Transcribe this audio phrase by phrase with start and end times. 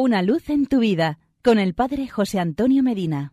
[0.00, 3.32] Una luz en tu vida con el Padre José Antonio Medina.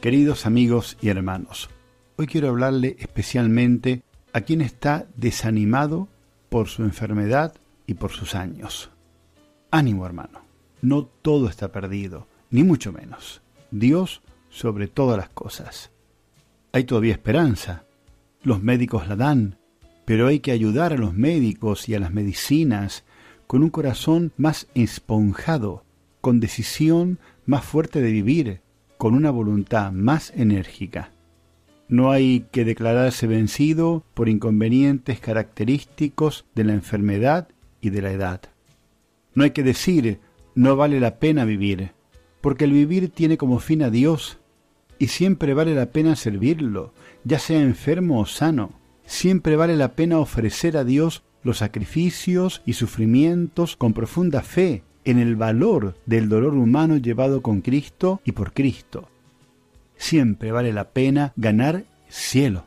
[0.00, 1.70] Queridos amigos y hermanos,
[2.16, 4.02] hoy quiero hablarle especialmente
[4.32, 6.08] a quien está desanimado
[6.48, 7.54] por su enfermedad
[7.86, 8.90] y por sus años.
[9.70, 10.40] Ánimo hermano,
[10.82, 13.42] no todo está perdido, ni mucho menos.
[13.70, 15.92] Dios sobre todas las cosas.
[16.72, 17.84] Hay todavía esperanza.
[18.42, 19.56] Los médicos la dan,
[20.08, 23.04] pero hay que ayudar a los médicos y a las medicinas
[23.46, 25.84] con un corazón más esponjado,
[26.22, 28.62] con decisión más fuerte de vivir,
[28.96, 31.12] con una voluntad más enérgica.
[31.88, 37.48] No hay que declararse vencido por inconvenientes característicos de la enfermedad
[37.82, 38.40] y de la edad.
[39.34, 40.20] No hay que decir
[40.54, 41.90] no vale la pena vivir,
[42.40, 44.38] porque el vivir tiene como fin a Dios
[44.98, 48.77] y siempre vale la pena servirlo, ya sea enfermo o sano
[49.08, 55.18] siempre vale la pena ofrecer a Dios los sacrificios y sufrimientos con profunda fe en
[55.18, 59.08] el valor del dolor humano llevado con Cristo y por Cristo.
[59.96, 62.64] Siempre vale la pena ganar cielo.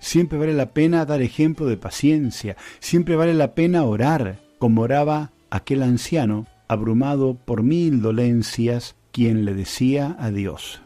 [0.00, 2.56] Siempre vale la pena dar ejemplo de paciencia.
[2.80, 9.54] Siempre vale la pena orar, como oraba aquel anciano, abrumado por mil dolencias, quien le
[9.54, 10.80] decía a Dios,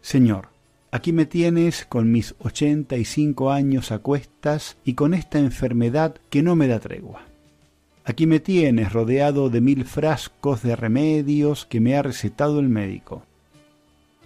[0.00, 0.48] Señor,
[0.90, 6.14] Aquí me tienes con mis ochenta y cinco años a cuestas y con esta enfermedad
[6.30, 7.22] que no me da tregua.
[8.04, 13.24] Aquí me tienes rodeado de mil frascos de remedios que me ha recetado el médico.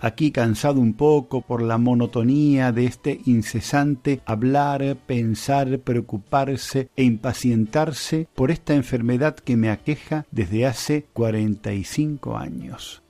[0.03, 8.29] Aquí cansado un poco por la monotonía de este incesante hablar, pensar, preocuparse e impacientarse
[8.35, 13.03] por esta enfermedad que me aqueja desde hace cuarenta y cinco años.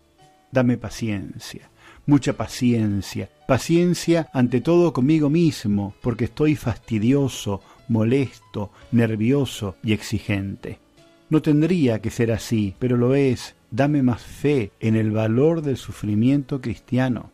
[0.50, 1.70] Dame paciencia,
[2.10, 10.80] mucha paciencia, paciencia ante todo conmigo mismo, porque estoy fastidioso, molesto, nervioso y exigente.
[11.28, 13.54] No tendría que ser así, pero lo es.
[13.70, 17.30] Dame más fe en el valor del sufrimiento cristiano.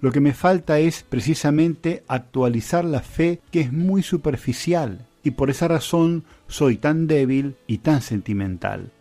[0.00, 5.50] Lo que me falta es precisamente actualizar la fe que es muy superficial y por
[5.50, 8.92] esa razón soy tan débil y tan sentimental.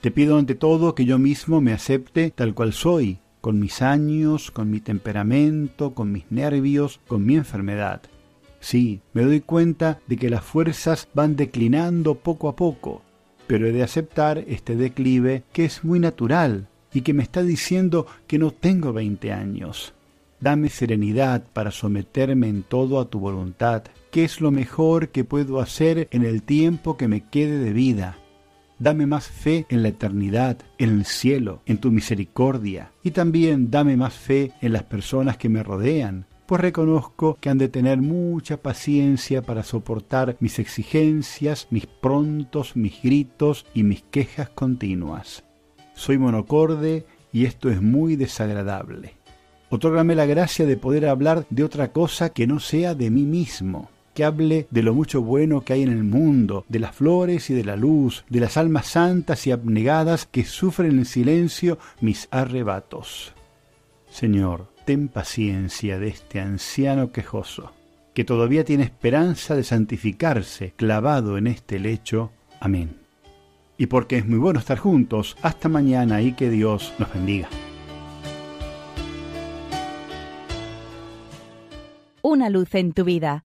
[0.00, 4.52] Te pido ante todo que yo mismo me acepte tal cual soy, con mis años,
[4.52, 8.00] con mi temperamento, con mis nervios, con mi enfermedad.
[8.60, 13.02] Sí, me doy cuenta de que las fuerzas van declinando poco a poco,
[13.48, 18.06] pero he de aceptar este declive que es muy natural y que me está diciendo
[18.28, 19.92] que no tengo veinte años.
[20.38, 23.82] Dame serenidad para someterme en todo a tu voluntad,
[24.12, 28.21] que es lo mejor que puedo hacer en el tiempo que me quede de vida
[28.82, 32.90] Dame más fe en la eternidad, en el cielo, en tu misericordia.
[33.04, 37.58] Y también dame más fe en las personas que me rodean, pues reconozco que han
[37.58, 44.48] de tener mucha paciencia para soportar mis exigencias, mis prontos, mis gritos y mis quejas
[44.48, 45.44] continuas.
[45.94, 49.14] Soy monocorde y esto es muy desagradable.
[49.70, 53.90] Otórgame la gracia de poder hablar de otra cosa que no sea de mí mismo
[54.14, 57.54] que hable de lo mucho bueno que hay en el mundo, de las flores y
[57.54, 63.32] de la luz, de las almas santas y abnegadas que sufren en silencio mis arrebatos.
[64.10, 67.72] Señor, ten paciencia de este anciano quejoso,
[68.14, 72.30] que todavía tiene esperanza de santificarse clavado en este lecho.
[72.60, 72.96] Amén.
[73.78, 77.48] Y porque es muy bueno estar juntos, hasta mañana y que Dios nos bendiga.
[82.20, 83.44] Una luz en tu vida